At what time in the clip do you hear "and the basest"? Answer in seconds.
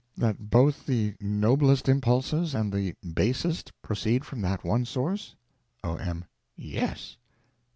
2.55-3.71